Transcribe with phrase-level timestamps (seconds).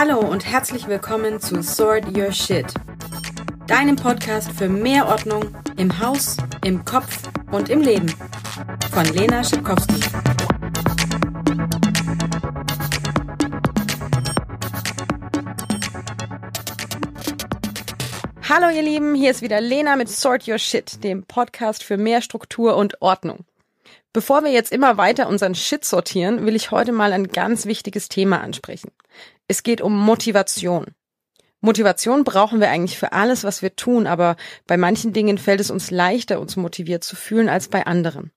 [0.00, 2.66] Hallo und herzlich willkommen zu Sort Your Shit,
[3.66, 8.08] deinem Podcast für mehr Ordnung im Haus, im Kopf und im Leben
[8.92, 10.00] von Lena Schipkowski.
[18.48, 22.22] Hallo ihr Lieben, hier ist wieder Lena mit Sort Your Shit, dem Podcast für mehr
[22.22, 23.46] Struktur und Ordnung.
[24.12, 28.08] Bevor wir jetzt immer weiter unseren Shit sortieren, will ich heute mal ein ganz wichtiges
[28.08, 28.92] Thema ansprechen.
[29.48, 30.86] Es geht um Motivation.
[31.60, 35.70] Motivation brauchen wir eigentlich für alles, was wir tun, aber bei manchen Dingen fällt es
[35.70, 38.30] uns leichter, uns motiviert zu fühlen als bei anderen.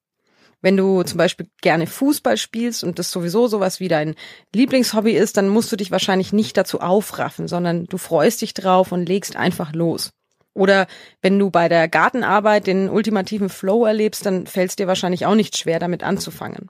[0.61, 4.15] Wenn du zum Beispiel gerne Fußball spielst und das sowieso sowas wie dein
[4.55, 8.91] Lieblingshobby ist, dann musst du dich wahrscheinlich nicht dazu aufraffen, sondern du freust dich drauf
[8.91, 10.12] und legst einfach los.
[10.53, 10.87] Oder
[11.21, 15.35] wenn du bei der Gartenarbeit den ultimativen Flow erlebst, dann fällt es dir wahrscheinlich auch
[15.35, 16.70] nicht schwer, damit anzufangen.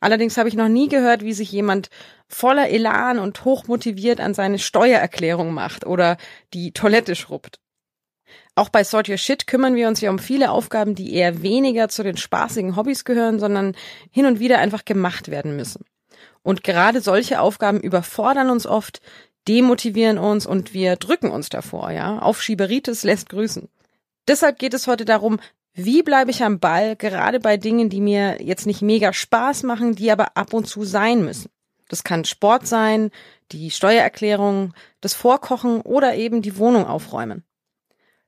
[0.00, 1.90] Allerdings habe ich noch nie gehört, wie sich jemand
[2.28, 6.16] voller Elan und hochmotiviert an seine Steuererklärung macht oder
[6.54, 7.60] die Toilette schrubbt.
[8.54, 11.88] Auch bei Sort Your Shit kümmern wir uns ja um viele Aufgaben, die eher weniger
[11.88, 13.74] zu den spaßigen Hobbys gehören, sondern
[14.10, 15.84] hin und wieder einfach gemacht werden müssen.
[16.42, 19.00] Und gerade solche Aufgaben überfordern uns oft,
[19.48, 22.18] demotivieren uns und wir drücken uns davor, ja.
[22.18, 23.68] Aufschieberitis lässt grüßen.
[24.28, 25.40] Deshalb geht es heute darum,
[25.74, 29.94] wie bleibe ich am Ball, gerade bei Dingen, die mir jetzt nicht mega Spaß machen,
[29.94, 31.50] die aber ab und zu sein müssen.
[31.88, 33.10] Das kann Sport sein,
[33.52, 37.44] die Steuererklärung, das Vorkochen oder eben die Wohnung aufräumen.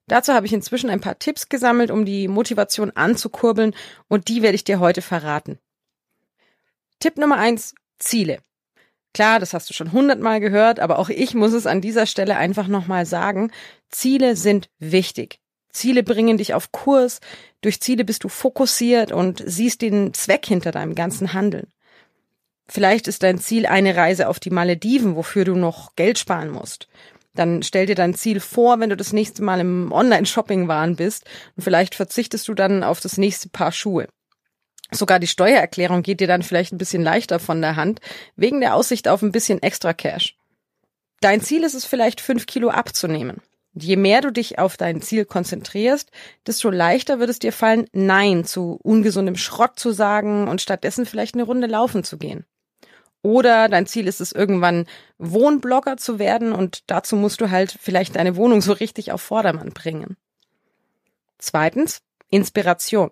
[0.09, 3.75] Dazu habe ich inzwischen ein paar Tipps gesammelt, um die Motivation anzukurbeln
[4.09, 5.59] und die werde ich dir heute verraten.
[6.99, 8.39] Tipp Nummer eins: Ziele.
[9.15, 12.37] Klar, das hast du schon hundertmal gehört, aber auch ich muss es an dieser Stelle
[12.37, 13.53] einfach nochmal sagen.
[13.91, 15.42] Ziele sind wichtig.
[15.73, 17.21] Ziele bringen dich auf Kurs.
[17.61, 21.69] Durch Ziele bist du fokussiert und siehst den Zweck hinter deinem ganzen Handeln.
[22.69, 26.89] Vielleicht ist dein Ziel eine Reise auf die Malediven, wofür du noch Geld sparen musst.
[27.35, 31.25] Dann stell dir dein Ziel vor, wenn du das nächste Mal im Online-Shopping-Waren bist
[31.57, 34.09] und vielleicht verzichtest du dann auf das nächste Paar Schuhe.
[34.91, 38.01] Sogar die Steuererklärung geht dir dann vielleicht ein bisschen leichter von der Hand,
[38.37, 40.37] wegen der Aussicht auf ein bisschen extra Cash.
[41.21, 43.41] Dein Ziel ist es vielleicht, fünf Kilo abzunehmen.
[43.75, 46.11] Je mehr du dich auf dein Ziel konzentrierst,
[46.47, 51.35] desto leichter wird es dir fallen, Nein zu ungesundem Schrott zu sagen und stattdessen vielleicht
[51.35, 52.45] eine Runde laufen zu gehen.
[53.23, 54.87] Oder dein Ziel ist es, irgendwann
[55.19, 59.71] Wohnblogger zu werden und dazu musst du halt vielleicht deine Wohnung so richtig auf Vordermann
[59.71, 60.17] bringen.
[61.39, 63.11] Zweitens, Inspiration.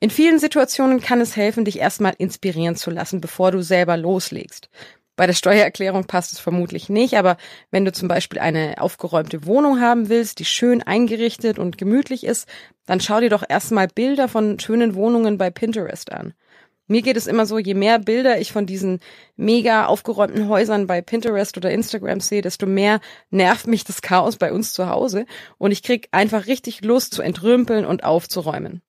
[0.00, 4.68] In vielen Situationen kann es helfen, dich erstmal inspirieren zu lassen, bevor du selber loslegst.
[5.16, 7.36] Bei der Steuererklärung passt es vermutlich nicht, aber
[7.70, 12.48] wenn du zum Beispiel eine aufgeräumte Wohnung haben willst, die schön eingerichtet und gemütlich ist,
[12.86, 16.34] dann schau dir doch erstmal Bilder von schönen Wohnungen bei Pinterest an.
[16.86, 19.00] Mir geht es immer so, je mehr Bilder ich von diesen
[19.36, 23.00] mega aufgeräumten Häusern bei Pinterest oder Instagram sehe, desto mehr
[23.30, 25.26] nervt mich das Chaos bei uns zu Hause
[25.56, 28.82] und ich krieg einfach richtig Lust zu entrümpeln und aufzuräumen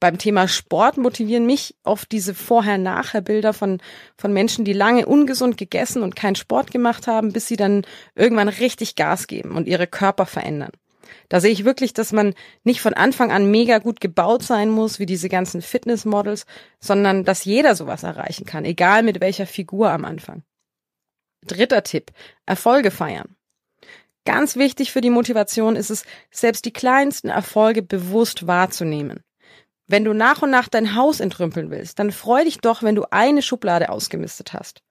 [0.00, 3.78] beim Thema Sport motivieren mich oft diese Vorher-Nachher-Bilder von,
[4.16, 7.82] von Menschen, die lange ungesund gegessen und keinen Sport gemacht haben, bis sie dann
[8.14, 10.72] irgendwann richtig Gas geben und ihre Körper verändern.
[11.28, 12.34] Da sehe ich wirklich, dass man
[12.64, 16.46] nicht von Anfang an mega gut gebaut sein muss, wie diese ganzen Fitnessmodels,
[16.80, 20.42] sondern dass jeder sowas erreichen kann, egal mit welcher Figur am Anfang.
[21.46, 22.10] Dritter Tipp.
[22.46, 23.36] Erfolge feiern.
[24.24, 29.22] Ganz wichtig für die Motivation ist es, selbst die kleinsten Erfolge bewusst wahrzunehmen.
[29.90, 33.10] Wenn du nach und nach dein Haus entrümpeln willst, dann freu dich doch, wenn du
[33.10, 34.82] eine Schublade ausgemistet hast.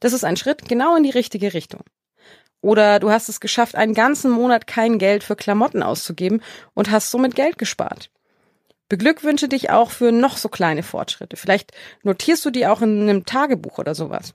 [0.00, 1.82] Das ist ein Schritt genau in die richtige Richtung.
[2.60, 6.42] Oder du hast es geschafft, einen ganzen Monat kein Geld für Klamotten auszugeben
[6.74, 8.10] und hast somit Geld gespart.
[8.88, 11.36] Beglückwünsche dich auch für noch so kleine Fortschritte.
[11.36, 11.70] Vielleicht
[12.02, 14.34] notierst du die auch in einem Tagebuch oder sowas.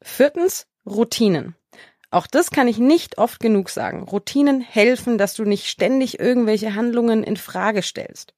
[0.00, 1.56] Viertens, Routinen.
[2.12, 4.04] Auch das kann ich nicht oft genug sagen.
[4.04, 8.32] Routinen helfen, dass du nicht ständig irgendwelche Handlungen in Frage stellst.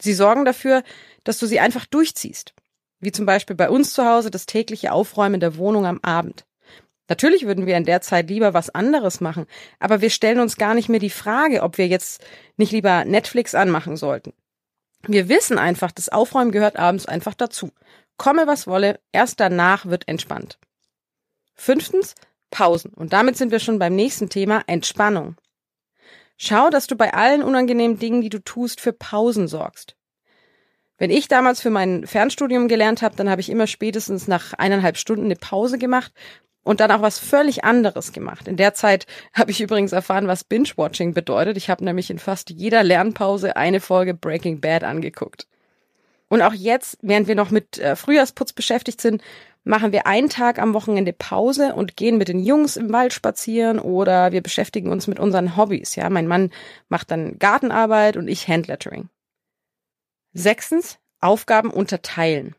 [0.00, 0.82] Sie sorgen dafür,
[1.24, 2.54] dass du sie einfach durchziehst.
[3.00, 6.44] Wie zum Beispiel bei uns zu Hause das tägliche Aufräumen der Wohnung am Abend.
[7.08, 9.46] Natürlich würden wir in der Zeit lieber was anderes machen,
[9.80, 12.24] aber wir stellen uns gar nicht mehr die Frage, ob wir jetzt
[12.56, 14.32] nicht lieber Netflix anmachen sollten.
[15.06, 17.72] Wir wissen einfach, das Aufräumen gehört abends einfach dazu.
[18.16, 20.58] Komme was wolle, erst danach wird entspannt.
[21.54, 22.14] Fünftens,
[22.50, 22.92] Pausen.
[22.92, 25.36] Und damit sind wir schon beim nächsten Thema, Entspannung.
[26.42, 29.94] Schau, dass du bei allen unangenehmen Dingen, die du tust, für Pausen sorgst.
[30.96, 34.96] Wenn ich damals für mein Fernstudium gelernt habe, dann habe ich immer spätestens nach eineinhalb
[34.96, 36.14] Stunden eine Pause gemacht
[36.62, 38.48] und dann auch was völlig anderes gemacht.
[38.48, 41.58] In der Zeit habe ich übrigens erfahren, was Binge-Watching bedeutet.
[41.58, 45.46] Ich habe nämlich in fast jeder Lernpause eine Folge Breaking Bad angeguckt.
[46.30, 49.20] Und auch jetzt, während wir noch mit äh, Frühjahrsputz beschäftigt sind,
[49.64, 53.78] machen wir einen Tag am Wochenende Pause und gehen mit den Jungs im Wald spazieren
[53.78, 55.96] oder wir beschäftigen uns mit unseren Hobbys.
[55.96, 56.50] Ja, mein Mann
[56.88, 59.08] macht dann Gartenarbeit und ich Handlettering.
[60.32, 62.54] Sechstens, Aufgaben unterteilen.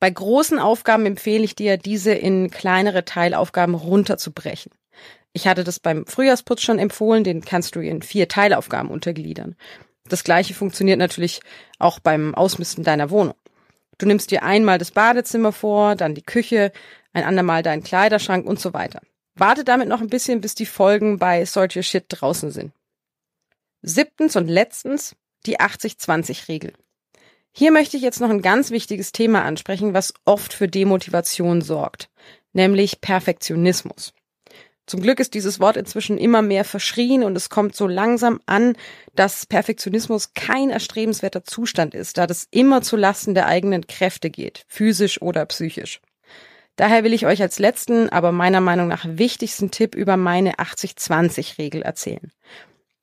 [0.00, 4.72] Bei großen Aufgaben empfehle ich dir, diese in kleinere Teilaufgaben runterzubrechen.
[5.32, 9.56] Ich hatte das beim Frühjahrsputz schon empfohlen, den kannst du in vier Teilaufgaben untergliedern.
[10.08, 11.40] Das gleiche funktioniert natürlich
[11.78, 13.34] auch beim Ausmisten deiner Wohnung.
[13.98, 16.72] Du nimmst dir einmal das Badezimmer vor, dann die Küche,
[17.12, 19.00] ein andermal deinen Kleiderschrank und so weiter.
[19.34, 22.72] Warte damit noch ein bisschen, bis die Folgen bei Sort Your Shit draußen sind.
[23.82, 25.14] Siebtens und letztens
[25.46, 26.72] die 80-20-Regel.
[27.52, 32.10] Hier möchte ich jetzt noch ein ganz wichtiges Thema ansprechen, was oft für Demotivation sorgt,
[32.52, 34.12] nämlich Perfektionismus.
[34.88, 38.74] Zum Glück ist dieses Wort inzwischen immer mehr verschrien und es kommt so langsam an,
[39.14, 44.64] dass Perfektionismus kein erstrebenswerter Zustand ist, da das immer zu Lasten der eigenen Kräfte geht,
[44.66, 46.00] physisch oder psychisch.
[46.76, 51.82] Daher will ich euch als letzten, aber meiner Meinung nach wichtigsten Tipp über meine 80-20-Regel
[51.82, 52.32] erzählen.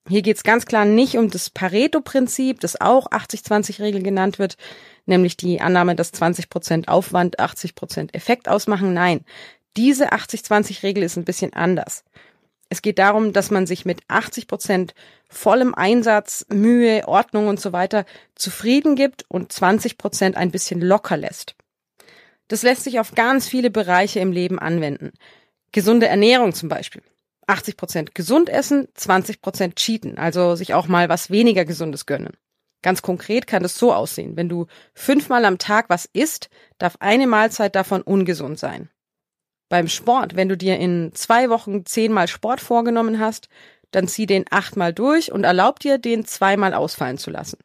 [0.09, 4.57] Hier geht es ganz klar nicht um das Pareto-Prinzip, das auch 80-20-Regel genannt wird,
[5.05, 8.93] nämlich die Annahme, dass 20% Aufwand 80% Effekt ausmachen.
[8.93, 9.23] Nein,
[9.77, 12.03] diese 80-20-Regel ist ein bisschen anders.
[12.69, 14.95] Es geht darum, dass man sich mit 80 Prozent
[15.29, 21.17] vollem Einsatz, Mühe, Ordnung und so weiter zufrieden gibt und 20 Prozent ein bisschen locker
[21.17, 21.55] lässt.
[22.47, 25.13] Das lässt sich auf ganz viele Bereiche im Leben anwenden.
[25.71, 27.01] Gesunde Ernährung zum Beispiel.
[27.47, 32.33] 80 Prozent gesund essen, 20 Prozent cheaten, also sich auch mal was weniger Gesundes gönnen.
[32.81, 34.35] Ganz konkret kann das so aussehen.
[34.37, 38.89] Wenn du fünfmal am Tag was isst, darf eine Mahlzeit davon ungesund sein.
[39.69, 43.49] Beim Sport, wenn du dir in zwei Wochen zehnmal Sport vorgenommen hast,
[43.91, 47.57] dann zieh den achtmal durch und erlaub dir, den zweimal ausfallen zu lassen.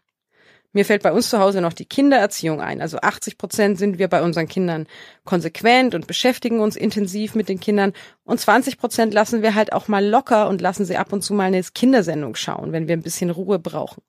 [0.73, 2.81] Mir fällt bei uns zu Hause noch die Kindererziehung ein.
[2.81, 4.87] Also 80 Prozent sind wir bei unseren Kindern
[5.25, 7.93] konsequent und beschäftigen uns intensiv mit den Kindern.
[8.23, 11.35] Und 20 Prozent lassen wir halt auch mal locker und lassen sie ab und zu
[11.35, 14.03] mal eine Kindersendung schauen, wenn wir ein bisschen Ruhe brauchen.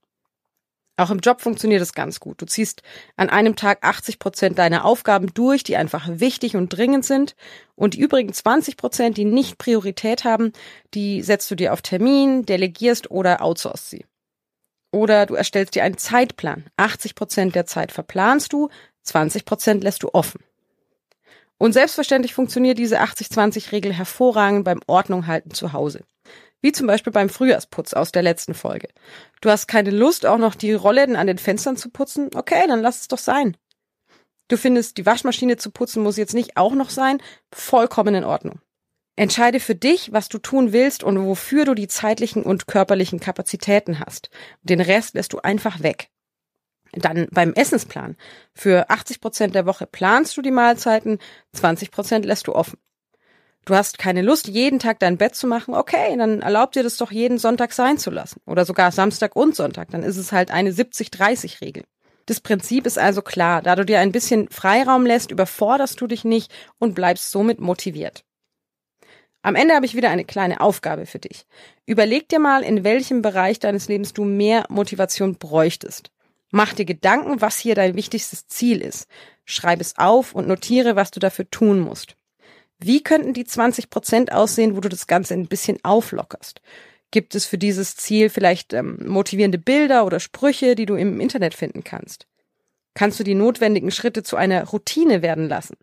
[0.97, 2.41] Auch im Job funktioniert es ganz gut.
[2.41, 2.83] Du ziehst
[3.15, 7.35] an einem Tag 80 Prozent deiner Aufgaben durch, die einfach wichtig und dringend sind.
[7.75, 10.53] Und die übrigen 20 Prozent, die nicht Priorität haben,
[10.93, 14.05] die setzt du dir auf Termin, delegierst oder outsourcest sie.
[14.91, 16.65] Oder du erstellst dir einen Zeitplan.
[16.77, 18.69] 80 Prozent der Zeit verplanst du,
[19.03, 20.41] 20 Prozent lässt du offen.
[21.57, 26.03] Und selbstverständlich funktioniert diese 80-20-Regel hervorragend beim Ordnung halten zu Hause.
[26.61, 28.89] Wie zum Beispiel beim Frühjahrsputz aus der letzten Folge.
[29.41, 32.29] Du hast keine Lust, auch noch die Rollläden an den Fenstern zu putzen?
[32.35, 33.57] Okay, dann lass es doch sein.
[34.47, 37.21] Du findest, die Waschmaschine zu putzen muss jetzt nicht auch noch sein?
[37.53, 38.59] Vollkommen in Ordnung.
[39.15, 43.99] Entscheide für dich, was du tun willst und wofür du die zeitlichen und körperlichen Kapazitäten
[43.99, 44.29] hast.
[44.61, 46.09] Den Rest lässt du einfach weg.
[46.93, 48.17] Dann beim Essensplan.
[48.53, 51.19] Für 80 Prozent der Woche planst du die Mahlzeiten,
[51.53, 52.77] 20 Prozent lässt du offen.
[53.65, 55.75] Du hast keine Lust, jeden Tag dein Bett zu machen.
[55.75, 58.41] Okay, dann erlaub dir das doch jeden Sonntag sein zu lassen.
[58.47, 59.89] Oder sogar Samstag und Sonntag.
[59.91, 61.83] Dann ist es halt eine 70-30-Regel.
[62.25, 63.61] Das Prinzip ist also klar.
[63.61, 68.23] Da du dir ein bisschen Freiraum lässt, überforderst du dich nicht und bleibst somit motiviert.
[69.43, 71.45] Am Ende habe ich wieder eine kleine Aufgabe für dich.
[71.85, 76.11] Überleg dir mal, in welchem Bereich deines Lebens du mehr Motivation bräuchtest.
[76.51, 79.07] Mach dir Gedanken, was hier dein wichtigstes Ziel ist.
[79.45, 82.15] Schreib es auf und notiere, was du dafür tun musst.
[82.83, 86.61] Wie könnten die 20 Prozent aussehen, wo du das Ganze ein bisschen auflockerst?
[87.11, 91.53] Gibt es für dieses Ziel vielleicht ähm, motivierende Bilder oder Sprüche, die du im Internet
[91.53, 92.25] finden kannst?
[92.93, 95.77] Kannst du die notwendigen Schritte zu einer Routine werden lassen?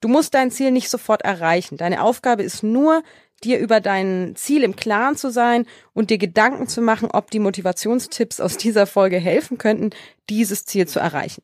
[0.00, 1.76] Du musst dein Ziel nicht sofort erreichen.
[1.76, 3.02] Deine Aufgabe ist nur,
[3.44, 7.38] dir über dein Ziel im Klaren zu sein und dir Gedanken zu machen, ob die
[7.38, 9.90] Motivationstipps aus dieser Folge helfen könnten,
[10.28, 11.42] dieses Ziel zu erreichen.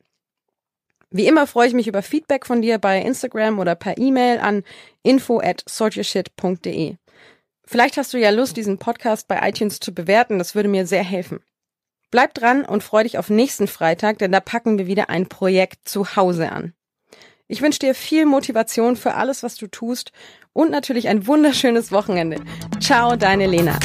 [1.17, 4.65] Wie immer freue ich mich über Feedback von dir bei Instagram oder per E-Mail an
[5.05, 6.97] info at sortyourshit.de.
[7.65, 11.05] Vielleicht hast du ja Lust, diesen Podcast bei iTunes zu bewerten, das würde mir sehr
[11.05, 11.39] helfen.
[12.11, 15.89] Bleib dran und freu dich auf nächsten Freitag, denn da packen wir wieder ein Projekt
[15.89, 16.75] zu Hause an.
[17.47, 20.11] Ich wünsche dir viel Motivation für alles, was du tust
[20.53, 22.41] und natürlich ein wunderschönes Wochenende.
[22.81, 23.79] Ciao, deine Lena.